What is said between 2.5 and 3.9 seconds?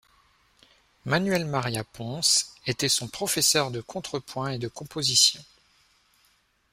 était son professeur de